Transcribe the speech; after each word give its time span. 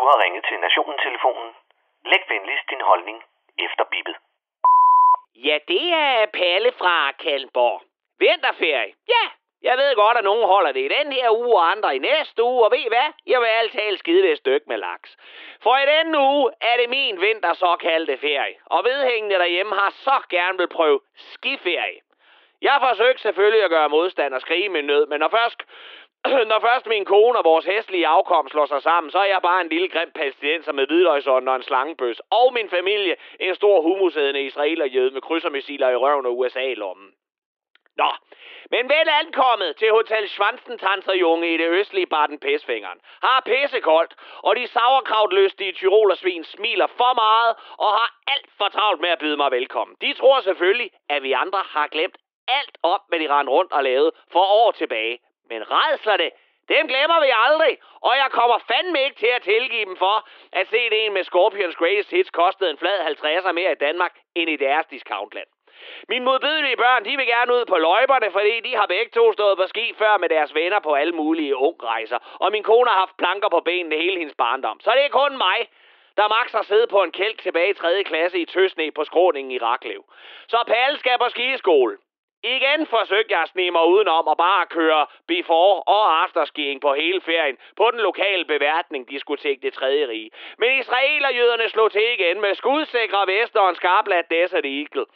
Du 0.00 0.04
har 0.06 0.22
ringet 0.24 0.44
til 0.48 0.58
Nationen-telefonen. 0.60 1.50
Læg 2.10 2.22
venligst 2.28 2.70
din 2.70 2.80
holdning 2.80 3.18
efter 3.66 3.84
bippet. 3.92 4.16
Ja, 5.46 5.58
det 5.68 5.92
er 5.92 6.26
Palle 6.26 6.72
fra 6.72 7.12
Kalmborg. 7.12 7.82
Vinterferie. 8.18 8.92
Ja, 9.14 9.24
jeg 9.62 9.78
ved 9.78 9.94
godt, 9.94 10.18
at 10.18 10.24
nogen 10.24 10.46
holder 10.46 10.72
det 10.72 10.80
i 10.84 10.94
den 10.98 11.12
her 11.12 11.30
uge 11.30 11.56
og 11.56 11.70
andre 11.70 11.96
i 11.96 11.98
næste 11.98 12.42
uge, 12.42 12.64
og 12.64 12.70
ved 12.70 12.78
I 12.78 12.88
hvad? 12.88 13.08
Jeg 13.26 13.40
vil 13.40 13.46
alt 13.46 13.72
tale 13.72 13.98
skide 13.98 14.22
det 14.28 14.38
stykke 14.38 14.66
med 14.68 14.78
laks. 14.78 15.16
For 15.62 15.76
i 15.76 15.86
denne 15.94 16.18
uge 16.18 16.52
er 16.60 16.76
det 16.80 16.88
min 16.90 17.20
vinter 17.20 17.52
såkaldte 17.52 18.16
ferie, 18.18 18.56
og 18.66 18.84
vedhængende 18.84 19.36
derhjemme 19.36 19.74
har 19.74 19.90
så 19.90 20.16
gerne 20.30 20.58
vil 20.58 20.68
prøve 20.68 21.00
skiferie. 21.16 22.00
Jeg 22.62 22.76
forsøgte 22.80 23.22
selvfølgelig 23.22 23.64
at 23.64 23.70
gøre 23.70 23.88
modstand 23.88 24.34
og 24.34 24.40
skrige 24.40 24.68
med 24.68 24.82
nød, 24.82 25.06
men 25.06 25.20
når 25.20 25.28
først, 25.28 25.60
når 26.50 26.58
først 26.58 26.86
min 26.86 27.04
kone 27.04 27.38
og 27.38 27.44
vores 27.44 27.64
hestlige 27.64 28.06
afkom 28.06 28.48
slår 28.48 28.66
sig 28.66 28.82
sammen, 28.82 29.10
så 29.10 29.18
er 29.18 29.24
jeg 29.24 29.42
bare 29.42 29.60
en 29.60 29.68
lille 29.68 29.88
grim 29.88 30.10
palæstinenser 30.14 30.72
med 30.72 30.86
hvidløgsånd 30.86 31.48
og 31.48 31.56
en 31.56 31.62
slangebøs. 31.62 32.20
Og 32.30 32.52
min 32.52 32.68
familie 32.70 33.16
en 33.40 33.54
stor 33.54 33.80
humusædende 33.80 34.42
israelerjøde 34.42 35.10
med 35.10 35.20
krydsermissiler 35.20 35.88
i 35.88 35.96
røven 35.96 36.26
og 36.26 36.38
USA-lommen. 36.38 37.10
Nå, 37.96 38.10
men 38.70 38.88
vel 38.88 39.08
ankommet 39.22 39.76
til 39.76 39.90
Hotel 39.90 40.28
Schwanzentanzerjunge 40.28 41.54
i 41.54 41.56
det 41.56 41.68
østlige 41.68 42.06
baden 42.06 42.38
pæsfingeren 42.38 43.00
Har 43.22 43.42
pissekoldt, 43.46 44.14
og 44.42 44.56
de 44.56 44.66
sauerkrautlystige 44.66 45.72
tyrolersvin 45.72 46.44
smiler 46.44 46.86
for 46.86 47.14
meget 47.14 47.56
og 47.78 47.90
har 47.98 48.10
alt 48.26 48.50
for 48.58 48.68
travlt 48.68 49.00
med 49.00 49.08
at 49.08 49.18
byde 49.18 49.36
mig 49.36 49.50
velkommen. 49.50 49.96
De 50.00 50.12
tror 50.12 50.40
selvfølgelig, 50.40 50.90
at 51.08 51.22
vi 51.22 51.32
andre 51.32 51.62
har 51.66 51.86
glemt 51.86 52.16
alt 52.48 52.78
op, 52.82 53.00
hvad 53.08 53.18
de 53.18 53.28
rendte 53.34 53.52
rundt 53.52 53.72
og 53.72 53.84
lavede 53.84 54.12
for 54.32 54.44
år 54.64 54.70
tilbage. 54.70 55.18
Men 55.50 55.60
redslerne, 55.70 56.30
dem 56.68 56.84
glemmer 56.92 57.18
vi 57.26 57.30
aldrig, 57.46 57.78
og 58.00 58.12
jeg 58.22 58.28
kommer 58.30 58.58
fandme 58.70 58.98
ikke 59.04 59.16
til 59.16 59.32
at 59.36 59.42
tilgive 59.42 59.84
dem 59.84 59.96
for, 59.96 60.16
at 60.52 60.68
se 60.68 60.90
det 60.90 61.06
en 61.06 61.12
med 61.12 61.24
Scorpions 61.24 61.76
Greatest 61.76 62.10
Hits 62.10 62.30
kostede 62.30 62.70
en 62.70 62.78
flad 62.78 62.98
50'er 63.00 63.52
mere 63.52 63.72
i 63.72 63.82
Danmark 63.86 64.14
end 64.34 64.50
i 64.50 64.56
deres 64.56 64.86
discountland. 64.86 65.48
Mine 66.08 66.24
modbydelige 66.24 66.76
børn, 66.76 67.04
de 67.04 67.16
vil 67.16 67.26
gerne 67.26 67.54
ud 67.54 67.64
på 67.64 67.76
løjperne, 67.76 68.30
fordi 68.30 68.60
de 68.60 68.76
har 68.76 68.86
begge 68.86 69.10
to 69.14 69.32
stået 69.32 69.58
på 69.58 69.66
ski 69.66 69.94
før 69.98 70.16
med 70.16 70.28
deres 70.28 70.54
venner 70.54 70.80
på 70.80 70.94
alle 70.94 71.12
mulige 71.12 71.56
ungrejser. 71.56 72.18
Og 72.40 72.52
min 72.52 72.62
kone 72.62 72.90
har 72.90 72.98
haft 72.98 73.16
planker 73.16 73.48
på 73.48 73.60
benene 73.60 73.96
hele 73.96 74.18
hendes 74.18 74.34
barndom. 74.34 74.80
Så 74.80 74.90
det 74.96 75.04
er 75.04 75.08
kun 75.08 75.36
mig, 75.36 75.58
der 76.16 76.28
max 76.28 76.52
har 76.52 76.62
siddet 76.62 76.88
på 76.88 77.02
en 77.02 77.12
kælk 77.12 77.42
tilbage 77.42 77.70
i 77.70 77.74
3. 77.74 78.04
klasse 78.04 78.38
i 78.38 78.44
Tøsne 78.44 78.90
på 78.90 79.04
skråningen 79.04 79.52
i 79.52 79.58
Raklev. 79.58 80.04
Så 80.48 80.58
Palle 80.66 80.98
skal 80.98 81.18
på 81.18 81.28
skiskole. 81.28 81.96
Igen 82.42 82.86
forsøgte 82.86 83.34
jeg 83.34 83.42
at 83.42 83.48
snige 83.48 83.70
mig 83.70 83.86
udenom 83.86 84.26
og 84.26 84.36
bare 84.36 84.66
køre 84.66 85.06
before 85.26 85.82
og 85.82 86.22
afterskiing 86.22 86.80
på 86.80 86.94
hele 86.94 87.20
ferien 87.20 87.58
på 87.76 87.90
den 87.90 88.00
lokale 88.00 88.44
beværtning 88.44 89.10
diskotek 89.10 89.62
det 89.62 89.72
tredje 89.72 90.08
rige. 90.08 90.30
Men 90.58 90.78
israelerjøderne 90.78 91.68
slog 91.68 91.92
til 91.92 92.12
igen 92.12 92.40
med 92.40 92.54
skudsikre 92.54 93.26
vester 93.26 93.60
og 93.60 93.68
en 93.68 93.74
skarplat 93.74 94.30
Desert 94.30 94.64
Eagle. 94.64 95.06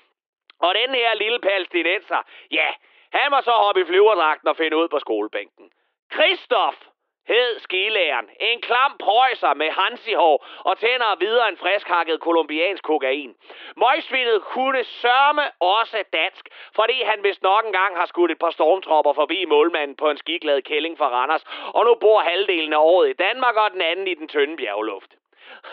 Og 0.61 0.75
den 0.75 0.95
her 0.95 1.15
lille 1.15 1.41
palæstinenser, 1.41 2.23
ja, 2.51 2.69
han 3.13 3.31
må 3.31 3.41
så 3.41 3.51
hoppe 3.51 3.81
i 3.81 3.85
flyverdragten 3.85 4.49
og 4.49 4.57
finde 4.57 4.77
ud 4.77 4.89
på 4.89 4.99
skolebænken. 4.99 5.71
Christoph 6.13 6.94
hed 7.29 7.59
skilæreren. 7.59 8.29
En 8.41 8.61
klam 8.61 8.93
prøjser 8.99 9.55
med 9.55 9.71
hansihår 9.71 10.47
og 10.59 10.79
tænder 10.79 11.17
videre 11.19 11.49
en 11.49 11.57
friskhakket 11.57 12.21
kolumbiansk 12.21 12.85
kokain. 12.85 13.35
Møgsvinet 13.77 14.43
kunne 14.43 14.85
sørme 14.85 15.43
også 15.61 16.05
dansk, 16.13 16.49
fordi 16.75 17.03
han 17.03 17.23
vist 17.23 17.43
nok 17.43 17.65
engang 17.65 17.97
har 17.97 18.07
skudt 18.07 18.31
et 18.31 18.39
par 18.39 18.51
stormtropper 18.51 19.13
forbi 19.13 19.45
målmanden 19.45 19.97
på 19.97 20.11
en 20.11 20.17
skiglad 20.17 20.63
kælling 20.63 20.99
fra 20.99 21.09
Randers, 21.09 21.45
og 21.75 21.85
nu 21.85 21.95
bor 21.95 22.21
halvdelen 22.21 22.73
af 22.73 22.79
året 22.79 23.11
i 23.11 23.13
Danmark 23.13 23.57
og 23.57 23.71
den 23.71 23.83
anden 23.83 24.07
i 24.09 24.15
den 24.15 24.29
tynde 24.29 24.57
bjergluft. 24.57 25.11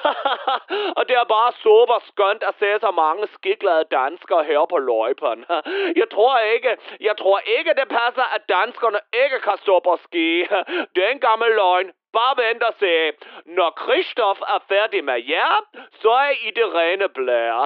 og 0.98 1.04
det 1.08 1.16
er 1.16 1.34
bare 1.38 1.52
super 1.66 2.00
skønt 2.10 2.44
at 2.44 2.56
se 2.60 2.80
så 2.80 2.92
mange 2.92 3.28
skiklade 3.28 3.86
danskere 3.92 4.44
her 4.44 4.66
på 4.70 4.78
løjpen. 4.78 5.46
Jeg 6.02 6.08
tror 6.12 6.38
ikke, 6.40 6.78
jeg 7.00 7.18
tror 7.18 7.40
ikke, 7.58 7.74
det 7.80 7.88
passer, 7.90 8.36
at 8.36 8.50
danskerne 8.50 9.00
ikke 9.24 9.40
kan 9.40 9.58
stå 9.58 9.80
på 9.80 9.98
ski. 10.04 10.30
Det 10.96 11.02
er 11.06 11.10
en 11.12 11.20
gammel 11.20 11.52
løgn. 11.56 11.92
Bare 12.14 12.36
vent 12.44 12.64
og 12.64 12.74
se. 12.80 13.12
Når 13.46 13.70
Kristoff 13.70 14.40
er 14.42 14.60
færdig 14.70 15.04
med 15.04 15.20
jer, 15.28 15.54
så 16.02 16.12
er 16.12 16.34
I 16.48 16.52
det 16.56 16.74
rene 16.76 17.10
blære. 17.10 17.64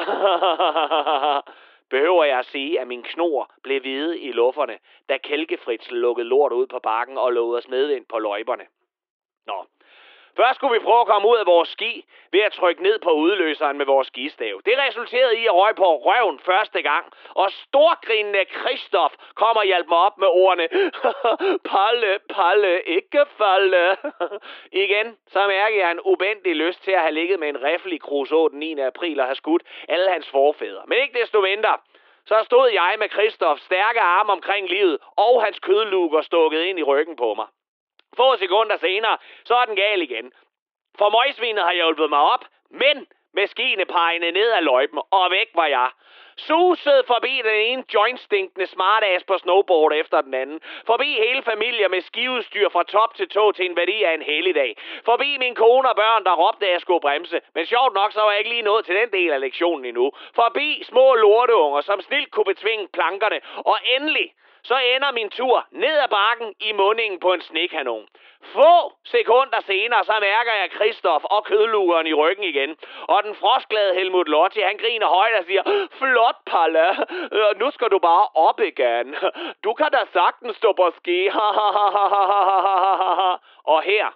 Behøver 1.90 2.24
jeg 2.24 2.40
at 2.40 2.46
sige, 2.46 2.80
at 2.80 2.88
min 2.88 3.04
knor 3.04 3.52
blev 3.64 3.82
hvide 3.82 4.20
i 4.20 4.32
lufferne, 4.32 4.78
da 5.10 5.18
Kælkefrits 5.18 5.92
lukkede 5.92 6.28
lort 6.28 6.52
ud 6.52 6.68
på 6.68 6.80
bakken 6.80 7.18
og 7.18 7.34
lod 7.34 7.58
os 7.58 7.68
med 7.68 7.90
ind 7.90 8.06
på 8.06 8.20
løjperne. 8.20 8.66
Nå, 9.48 9.66
Først 10.40 10.56
skulle 10.56 10.74
vi 10.80 10.86
prøve 10.88 11.02
at 11.02 11.08
komme 11.08 11.28
ud 11.28 11.38
af 11.38 11.46
vores 11.46 11.70
ski 11.70 12.06
ved 12.32 12.42
at 12.42 12.52
trykke 12.52 12.84
ned 12.84 13.00
på 13.00 13.12
udløseren 13.12 13.78
med 13.78 13.86
vores 13.86 14.08
skistav. 14.08 14.62
Det 14.66 14.74
resulterede 14.88 15.38
i 15.42 15.46
at 15.46 15.56
røg 15.56 15.76
på 15.76 15.98
røven 16.08 16.40
første 16.40 16.82
gang, 16.82 17.06
og 17.30 17.52
storgrinende 17.52 18.46
Kristoff 18.46 19.14
kommer 19.36 19.62
og 19.62 19.66
hjælper 19.66 19.90
mig 19.90 20.00
op 20.08 20.18
med 20.18 20.28
ordene 20.28 20.68
Palle, 21.72 22.20
Palle, 22.36 22.82
ikke 22.82 23.26
falde. 23.38 23.98
Igen, 24.84 25.18
så 25.28 25.48
mærker 25.48 25.78
jeg 25.78 25.92
en 25.92 26.00
ubendig 26.06 26.56
lyst 26.56 26.84
til 26.84 26.92
at 26.92 27.02
have 27.02 27.14
ligget 27.20 27.40
med 27.40 27.50
en 27.50 27.64
riffel 27.64 27.94
i 27.94 27.98
Crusoe 27.98 28.50
den 28.50 28.60
9. 28.60 28.80
april 28.80 29.20
og 29.20 29.26
have 29.26 29.36
skudt 29.36 29.64
alle 29.90 30.10
hans 30.10 30.30
forfædre. 30.30 30.84
Men 30.88 30.98
ikke 30.98 31.20
desto 31.22 31.42
mindre, 31.42 31.78
så 32.26 32.42
stod 32.44 32.70
jeg 32.70 32.96
med 33.00 33.10
Kristoffs 33.10 33.64
stærke 33.64 34.02
arm 34.02 34.30
omkring 34.30 34.70
livet 34.70 34.98
og 35.18 35.44
hans 35.44 35.60
kødluger 35.60 36.22
stukket 36.22 36.62
ind 36.62 36.80
i 36.80 36.84
ryggen 36.84 37.16
på 37.16 37.34
mig. 37.34 37.48
Få 38.18 38.38
sekunder 38.38 38.78
senere, 38.78 39.18
så 39.44 39.56
er 39.56 39.66
den 39.66 39.76
gal 39.76 40.02
igen. 40.02 40.34
For 40.98 41.10
møgsvinet 41.10 41.64
har 41.64 41.74
hjulpet 41.74 42.10
mig 42.10 42.20
op, 42.20 42.46
men 42.70 43.08
med 43.34 43.48
skiene 43.48 43.86
pegende 43.86 44.32
ned 44.32 44.52
ad 44.52 44.62
løjpen, 44.62 45.00
og 45.12 45.32
væk 45.32 45.50
var 45.56 45.66
jeg. 45.66 45.90
Susede 46.38 47.04
forbi 47.08 47.42
den 47.44 47.56
ene 47.56 47.84
jointstinkende 47.94 48.68
smartass 48.68 49.24
på 49.24 49.38
snowboard 49.38 49.94
efter 49.94 50.22
den 50.22 50.34
anden. 50.34 50.62
Forbi 50.86 51.14
hele 51.14 51.44
familier 51.44 51.90
med 51.90 52.02
skiudstyr 52.02 52.70
fra 52.70 52.84
top 52.84 53.16
til 53.16 53.30
tå 53.30 53.52
til 53.52 53.66
en 53.66 53.76
værdi 53.76 54.04
af 54.04 54.14
en 54.14 54.22
helligdag. 54.22 54.78
Forbi 55.06 55.38
min 55.38 55.56
kone 55.56 55.90
og 55.90 55.96
børn, 55.96 56.24
der 56.24 56.36
råbte, 56.36 56.66
at 56.66 56.72
jeg 56.72 56.82
skulle 56.82 57.02
bremse. 57.02 57.42
Men 57.56 57.66
sjovt 57.66 57.94
nok, 57.94 58.12
så 58.12 58.22
var 58.22 58.32
jeg 58.32 58.40
ikke 58.40 58.50
lige 58.50 58.62
nået 58.62 58.86
til 58.86 58.96
den 58.96 59.12
del 59.12 59.32
af 59.32 59.40
lektionen 59.40 59.86
endnu. 59.86 60.12
Forbi 60.36 60.84
små 60.84 61.16
lorteunger, 61.16 61.82
som 61.82 62.02
snilt 62.02 62.32
kunne 62.32 62.46
betvinge 62.54 62.88
plankerne. 62.94 63.42
Og 63.56 63.78
endelig, 63.96 64.34
så 64.70 64.76
ender 64.96 65.12
min 65.12 65.30
tur 65.30 65.66
ned 65.72 65.98
ad 66.06 66.10
bakken 66.10 66.56
i 66.60 66.72
mundingen 66.72 67.20
på 67.20 67.34
en 67.34 67.42
snekanon. 67.42 68.08
Få 68.54 68.94
sekunder 69.04 69.62
senere, 69.66 70.04
så 70.04 70.14
mærker 70.22 70.54
jeg 70.62 70.72
Kristoff 70.72 71.26
og 71.26 71.46
kødlugeren 71.46 72.08
i 72.08 72.14
ryggen 72.14 72.44
igen. 72.44 72.78
Og 73.08 73.24
den 73.24 73.36
frostglade 73.36 73.94
Helmut 73.94 74.28
Lotti, 74.28 74.60
han 74.60 74.78
griner 74.78 75.08
højt 75.08 75.36
og 75.40 75.46
siger, 75.46 75.64
Flot, 76.00 76.36
Palle. 76.46 76.90
Øh, 77.38 77.60
nu 77.60 77.72
skal 77.72 77.90
du 77.90 78.00
bare 78.00 78.28
op 78.36 78.60
igen. 78.60 79.16
Du 79.64 79.74
kan 79.74 79.92
da 79.92 80.02
sagtens 80.14 80.58
stå 80.58 80.74
på 80.74 80.92
ski. 80.98 81.30
og 83.74 83.82
her, 83.82 84.08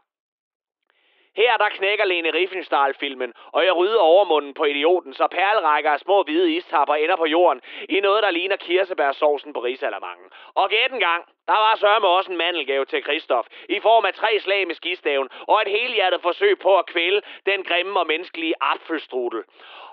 her 1.42 1.58
der 1.58 1.70
knækker 1.70 2.06
Lene 2.06 2.32
Riefenstahl-filmen, 2.34 3.34
og 3.52 3.66
jeg 3.66 3.74
rydder 3.76 4.00
overmunden 4.00 4.54
på 4.54 4.64
idioten, 4.64 5.14
så 5.14 5.28
perlerækker 5.28 5.92
af 5.92 6.00
små 6.00 6.24
hvide 6.24 6.52
istapper 6.52 6.96
ender 6.96 7.16
på 7.16 7.26
jorden 7.26 7.62
i 7.90 8.00
noget, 8.00 8.24
der 8.24 8.32
ligner 8.32 8.56
kirsebærsovsen 8.56 9.54
på 9.54 9.60
risalamangen. 9.60 10.30
Og 10.56 10.70
gæt 10.70 10.92
en 10.92 11.00
gang, 11.00 11.22
der 11.48 11.58
var 11.66 11.76
sørme 11.76 12.08
også 12.08 12.32
en 12.32 12.38
mandelgave 12.38 12.86
til 12.86 13.04
Kristoff, 13.04 13.48
i 13.70 13.80
form 13.80 14.06
af 14.06 14.14
tre 14.14 14.40
slag 14.40 14.68
med 14.68 14.76
skistaven, 14.76 15.30
og 15.48 15.62
et 15.62 15.72
helhjertet 15.78 16.22
forsøg 16.22 16.60
på 16.60 16.78
at 16.78 16.86
kvæle 16.86 17.22
den 17.46 17.64
grimme 17.64 18.00
og 18.00 18.08
menneskelige 18.08 18.54
apfelstrudel 18.62 19.44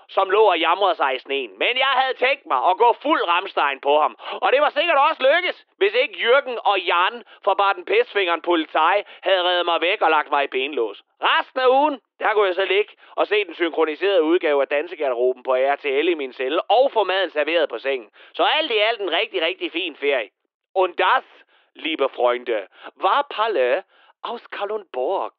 som 0.09 0.29
lå 0.29 0.43
og 0.53 0.59
jamrede 0.59 0.95
sig 0.95 1.15
i 1.15 1.19
sneen. 1.19 1.51
Men 1.59 1.77
jeg 1.77 1.93
havde 1.99 2.13
tænkt 2.13 2.45
mig 2.45 2.69
at 2.69 2.77
gå 2.77 2.93
fuld 3.01 3.21
ramstein 3.27 3.79
på 3.79 3.99
ham. 3.99 4.15
Og 4.43 4.51
det 4.53 4.61
var 4.61 4.69
sikkert 4.69 4.97
også 5.09 5.21
lykkes, 5.29 5.65
hvis 5.77 5.93
ikke 5.93 6.21
Jørgen 6.23 6.59
og 6.63 6.79
Jan 6.79 7.23
fra 7.43 7.53
Barten 7.53 7.85
Pestfingeren 7.85 8.41
politi 8.41 8.89
havde 9.21 9.43
reddet 9.43 9.65
mig 9.65 9.81
væk 9.81 10.01
og 10.01 10.09
lagt 10.09 10.29
mig 10.29 10.43
i 10.43 10.47
benlås. 10.47 11.03
Resten 11.21 11.59
af 11.59 11.67
ugen, 11.67 11.99
der 12.19 12.33
kunne 12.33 12.47
jeg 12.47 12.55
så 12.55 12.65
ligge 12.65 12.91
og 13.15 13.27
se 13.27 13.45
den 13.45 13.53
synkroniserede 13.53 14.23
udgave 14.23 14.61
af 14.61 14.67
Dansegarderoben 14.67 15.43
på 15.43 15.53
RTL 15.55 16.07
i 16.07 16.13
min 16.13 16.33
celle 16.33 16.61
og 16.61 16.91
få 16.91 17.03
maden 17.03 17.29
serveret 17.29 17.69
på 17.69 17.77
sengen. 17.77 18.09
Så 18.33 18.43
alt 18.43 18.71
i 18.71 18.77
alt 18.77 19.01
en 19.01 19.11
rigtig, 19.11 19.41
rigtig 19.41 19.71
fin 19.71 19.95
ferie. 19.95 20.29
Und 20.75 20.93
das, 20.95 21.23
liebe 21.75 22.09
Freunde, 22.09 22.67
war 23.03 23.25
Palle 23.29 23.83
aus 24.23 24.47
Kalundborg. 24.47 25.33